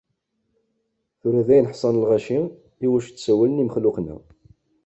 Tura 1.19 1.41
d 1.47 1.49
ayen 1.53 1.69
ḥsan 1.71 1.99
lɣaci 2.01 2.39
i 2.85 2.87
wacu 2.91 3.07
i 3.09 3.13
d-ssawlen 3.13 3.61
imexluqen-a. 3.63 4.15